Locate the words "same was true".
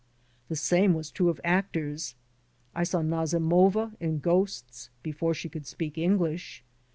0.55-1.29